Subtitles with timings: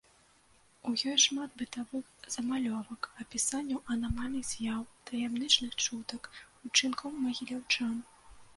[0.91, 2.05] У ёй шмат бытавых
[2.35, 4.81] замалёвак, апісанняў анамальных з'яў,
[5.11, 6.23] таямнічых чутак,
[6.67, 7.95] учынкаў магіляўчан.